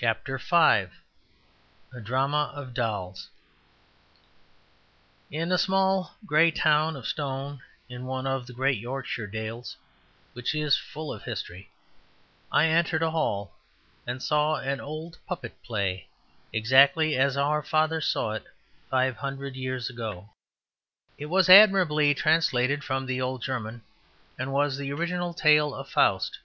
[0.00, 0.86] A
[2.00, 3.28] Drama of Dolls
[5.32, 9.76] In a small grey town of stone in one of the great Yorkshire dales,
[10.32, 11.72] which is full of history,
[12.52, 13.52] I entered a hall
[14.06, 16.06] and saw an old puppet play
[16.52, 18.44] exactly as our fathers saw it
[18.88, 20.30] five hundred years ago.
[21.18, 23.82] It was admirably translated from the old German,
[24.38, 26.38] and was the original tale of Faust.